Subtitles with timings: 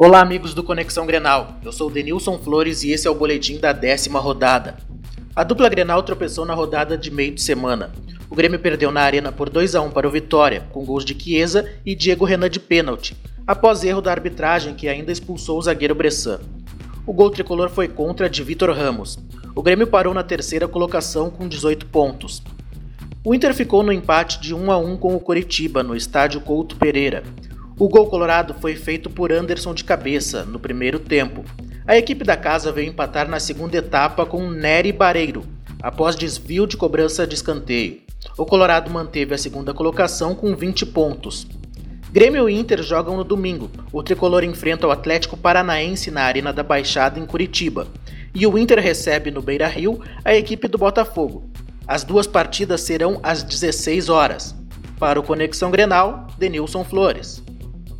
[0.00, 1.56] Olá, amigos do Conexão Grenal.
[1.64, 4.76] Eu sou Denilson Flores e esse é o boletim da décima rodada.
[5.34, 7.90] A dupla Grenal tropeçou na rodada de meio de semana.
[8.30, 11.20] O Grêmio perdeu na arena por 2 a 1 para o Vitória, com gols de
[11.20, 15.96] Chiesa e Diego Renan de pênalti, após erro da arbitragem que ainda expulsou o zagueiro
[15.96, 16.38] Bressan.
[17.04, 19.18] O gol tricolor foi contra de Vitor Ramos.
[19.52, 22.40] O Grêmio parou na terceira colocação com 18 pontos.
[23.24, 26.76] O Inter ficou no empate de 1 a 1 com o Coritiba no estádio Couto
[26.76, 27.24] Pereira.
[27.80, 31.44] O gol colorado foi feito por Anderson de cabeça, no primeiro tempo.
[31.86, 35.44] A equipe da casa veio empatar na segunda etapa com Nery Bareiro,
[35.80, 38.00] após desvio de cobrança de escanteio.
[38.36, 41.46] O Colorado manteve a segunda colocação com 20 pontos.
[42.10, 43.70] Grêmio e Inter jogam no domingo.
[43.92, 47.86] O tricolor enfrenta o Atlético Paranaense na Arena da Baixada, em Curitiba.
[48.34, 51.48] E o Inter recebe no Beira Rio a equipe do Botafogo.
[51.86, 54.52] As duas partidas serão às 16 horas.
[54.98, 57.46] Para o Conexão Grenal, Denilson Flores.